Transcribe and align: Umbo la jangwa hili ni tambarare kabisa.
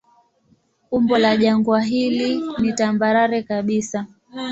Umbo 0.91 1.17
la 1.17 1.37
jangwa 1.37 1.81
hili 1.81 2.41
ni 2.59 2.73
tambarare 2.73 3.43
kabisa. 3.43 4.07